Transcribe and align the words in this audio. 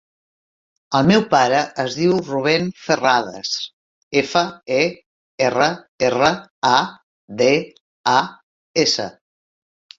El 0.99 1.09
meu 1.09 1.25
pare 1.33 1.59
es 1.83 1.97
diu 1.99 2.13
Rubèn 2.29 2.65
Ferradas: 2.85 3.51
efa, 4.23 4.43
e, 4.79 4.81
erra, 5.51 5.69
erra, 6.11 6.33
a, 6.73 6.75
de, 7.45 7.55
a, 8.17 8.19
essa. 8.89 9.11